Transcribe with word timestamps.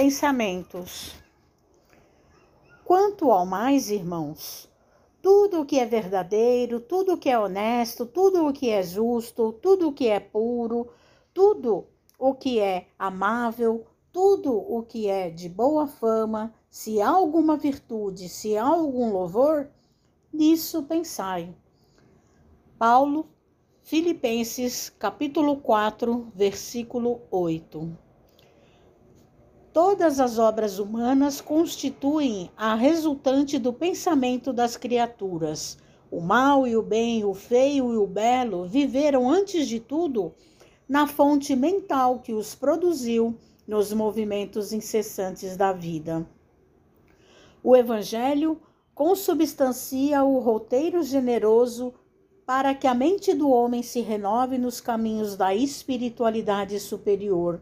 Pensamentos. 0.00 1.12
Quanto 2.84 3.32
ao 3.32 3.44
mais, 3.44 3.90
irmãos, 3.90 4.70
tudo 5.20 5.62
o 5.62 5.66
que 5.66 5.76
é 5.76 5.84
verdadeiro, 5.84 6.78
tudo 6.78 7.14
o 7.14 7.18
que 7.18 7.28
é 7.28 7.36
honesto, 7.36 8.06
tudo 8.06 8.46
o 8.46 8.52
que 8.52 8.70
é 8.70 8.80
justo, 8.80 9.52
tudo 9.54 9.88
o 9.88 9.92
que 9.92 10.06
é 10.06 10.20
puro, 10.20 10.86
tudo 11.34 11.88
o 12.16 12.32
que 12.32 12.60
é 12.60 12.86
amável, 12.96 13.88
tudo 14.12 14.54
o 14.54 14.84
que 14.84 15.08
é 15.08 15.30
de 15.30 15.48
boa 15.48 15.88
fama, 15.88 16.54
se 16.70 17.02
há 17.02 17.08
alguma 17.08 17.56
virtude, 17.56 18.28
se 18.28 18.56
há 18.56 18.64
algum 18.64 19.10
louvor, 19.10 19.68
nisso 20.32 20.84
pensai. 20.84 21.52
Paulo, 22.78 23.26
Filipenses, 23.82 24.90
capítulo 24.90 25.56
4, 25.56 26.30
versículo 26.36 27.20
8. 27.32 28.06
Todas 29.72 30.18
as 30.18 30.38
obras 30.38 30.78
humanas 30.78 31.40
constituem 31.40 32.50
a 32.56 32.74
resultante 32.74 33.58
do 33.58 33.72
pensamento 33.72 34.52
das 34.52 34.76
criaturas. 34.76 35.76
O 36.10 36.20
mal 36.20 36.66
e 36.66 36.74
o 36.74 36.82
bem, 36.82 37.24
o 37.24 37.34
feio 37.34 37.92
e 37.92 37.96
o 37.96 38.06
belo 38.06 38.64
viveram 38.64 39.28
antes 39.28 39.68
de 39.68 39.78
tudo 39.78 40.32
na 40.88 41.06
fonte 41.06 41.54
mental 41.54 42.20
que 42.20 42.32
os 42.32 42.54
produziu 42.54 43.36
nos 43.66 43.92
movimentos 43.92 44.72
incessantes 44.72 45.54
da 45.54 45.70
vida. 45.70 46.26
O 47.62 47.76
Evangelho 47.76 48.58
consubstancia 48.94 50.24
o 50.24 50.38
roteiro 50.38 51.02
generoso 51.02 51.92
para 52.46 52.74
que 52.74 52.86
a 52.86 52.94
mente 52.94 53.34
do 53.34 53.50
homem 53.50 53.82
se 53.82 54.00
renove 54.00 54.56
nos 54.56 54.80
caminhos 54.80 55.36
da 55.36 55.54
espiritualidade 55.54 56.80
superior 56.80 57.60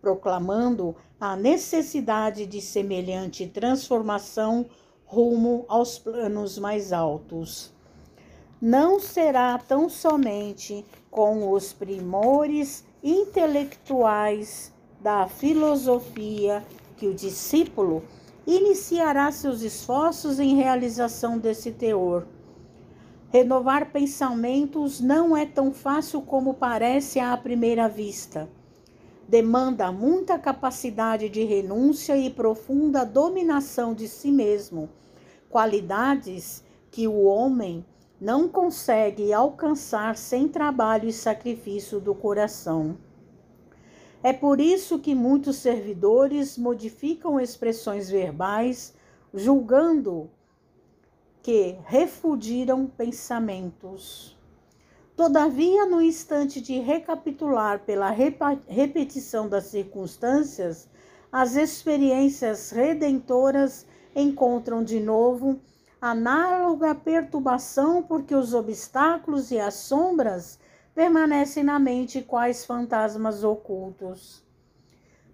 proclamando 0.00 0.94
a 1.20 1.36
necessidade 1.36 2.46
de 2.46 2.60
semelhante 2.60 3.46
transformação 3.46 4.66
rumo 5.04 5.64
aos 5.68 5.98
planos 5.98 6.58
mais 6.58 6.92
altos. 6.92 7.72
Não 8.60 9.00
será 9.00 9.58
tão 9.58 9.88
somente 9.88 10.84
com 11.10 11.52
os 11.52 11.72
primores 11.72 12.84
intelectuais 13.02 14.72
da 15.00 15.28
filosofia 15.28 16.64
que 16.96 17.06
o 17.06 17.14
discípulo 17.14 18.02
iniciará 18.46 19.30
seus 19.30 19.62
esforços 19.62 20.40
em 20.40 20.56
realização 20.56 21.38
desse 21.38 21.70
teor. 21.70 22.26
Renovar 23.30 23.92
pensamentos 23.92 25.00
não 25.00 25.36
é 25.36 25.44
tão 25.44 25.72
fácil 25.72 26.22
como 26.22 26.54
parece 26.54 27.20
à 27.20 27.36
primeira 27.36 27.88
vista 27.88 28.48
demanda 29.28 29.92
muita 29.92 30.38
capacidade 30.38 31.28
de 31.28 31.44
renúncia 31.44 32.16
e 32.16 32.30
profunda 32.30 33.04
dominação 33.04 33.92
de 33.92 34.08
si 34.08 34.32
mesmo, 34.32 34.88
qualidades 35.50 36.64
que 36.90 37.06
o 37.06 37.24
homem 37.24 37.84
não 38.18 38.48
consegue 38.48 39.30
alcançar 39.32 40.16
sem 40.16 40.48
trabalho 40.48 41.06
e 41.06 41.12
sacrifício 41.12 42.00
do 42.00 42.14
coração. 42.14 42.96
É 44.22 44.32
por 44.32 44.60
isso 44.60 44.98
que 44.98 45.14
muitos 45.14 45.56
servidores 45.56 46.56
modificam 46.56 47.38
expressões 47.38 48.08
verbais, 48.08 48.94
julgando 49.34 50.30
que 51.42 51.76
refugiram 51.84 52.86
pensamentos. 52.86 54.37
Todavia, 55.18 55.84
no 55.84 56.00
instante 56.00 56.60
de 56.60 56.78
recapitular 56.78 57.80
pela 57.80 58.08
repetição 58.08 59.48
das 59.48 59.64
circunstâncias, 59.64 60.88
as 61.32 61.56
experiências 61.56 62.70
redentoras 62.70 63.84
encontram 64.14 64.80
de 64.84 65.00
novo 65.00 65.58
análoga 66.00 66.94
perturbação, 66.94 68.00
porque 68.00 68.32
os 68.32 68.54
obstáculos 68.54 69.50
e 69.50 69.58
as 69.58 69.74
sombras 69.74 70.56
permanecem 70.94 71.64
na 71.64 71.80
mente 71.80 72.22
quais 72.22 72.64
fantasmas 72.64 73.42
ocultos. 73.42 74.44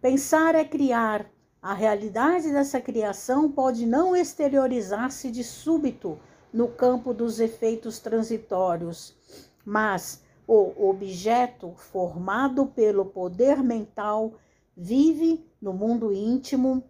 Pensar 0.00 0.54
é 0.54 0.64
criar. 0.64 1.26
A 1.60 1.74
realidade 1.74 2.52
dessa 2.52 2.80
criação 2.80 3.50
pode 3.50 3.84
não 3.84 4.14
exteriorizar-se 4.14 5.28
de 5.28 5.42
súbito 5.42 6.20
no 6.52 6.68
campo 6.68 7.12
dos 7.12 7.40
efeitos 7.40 7.98
transitórios 7.98 9.16
mas 9.64 10.22
o 10.46 10.88
objeto 10.88 11.72
formado 11.76 12.66
pelo 12.66 13.06
poder 13.06 13.62
mental 13.62 14.34
vive 14.76 15.46
no 15.60 15.72
mundo 15.72 16.12
íntimo, 16.12 16.82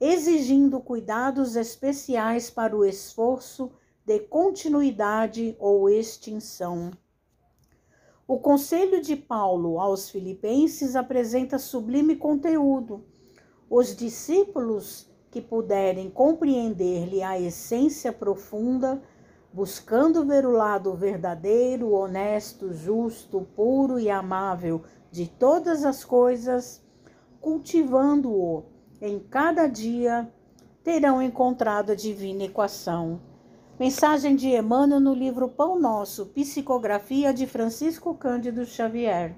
exigindo 0.00 0.80
cuidados 0.80 1.56
especiais 1.56 2.50
para 2.50 2.76
o 2.76 2.84
esforço 2.84 3.70
de 4.04 4.20
continuidade 4.20 5.56
ou 5.58 5.88
extinção. 5.88 6.90
O 8.28 8.38
conselho 8.38 9.00
de 9.00 9.14
Paulo 9.14 9.78
aos 9.78 10.10
Filipenses 10.10 10.96
apresenta 10.96 11.58
sublime 11.58 12.16
conteúdo. 12.16 13.04
Os 13.70 13.94
discípulos 13.94 15.08
que 15.30 15.40
puderem 15.40 16.10
compreender-lhe 16.10 17.22
a 17.22 17.38
essência 17.38 18.12
profunda 18.12 19.00
buscando 19.52 20.24
ver 20.24 20.46
o 20.46 20.50
lado 20.50 20.94
verdadeiro, 20.94 21.92
honesto, 21.92 22.72
justo, 22.72 23.46
puro 23.54 23.98
e 23.98 24.10
amável 24.10 24.82
de 25.10 25.26
todas 25.26 25.84
as 25.84 26.04
coisas, 26.04 26.84
cultivando-o 27.40 28.64
em 29.00 29.18
cada 29.18 29.66
dia, 29.66 30.30
terão 30.82 31.22
encontrado 31.22 31.92
a 31.92 31.94
divina 31.94 32.44
equação. 32.44 33.20
Mensagem 33.78 34.34
de 34.34 34.48
Emmanuel 34.48 35.00
no 35.00 35.12
livro 35.12 35.48
Pão 35.48 35.78
Nosso, 35.78 36.26
Psicografia 36.26 37.34
de 37.34 37.46
Francisco 37.46 38.14
Cândido 38.14 38.64
Xavier. 38.64 39.36